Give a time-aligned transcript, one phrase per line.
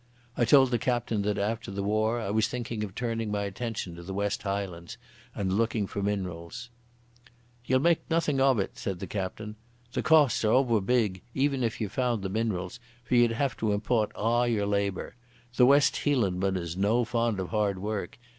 [0.35, 3.95] I told the captain that after the war I was thinking of turning my attention
[3.95, 4.97] to the West Highlands
[5.35, 6.71] and looking out for minerals.
[7.67, 9.57] "Ye'll make nothing of it," said the captain.
[9.93, 13.73] "The costs are ower big, even if ye found the minerals, for ye'd have to
[13.73, 15.13] import a' your labour.
[15.55, 18.17] The West Hielandman is no fond o' hard work.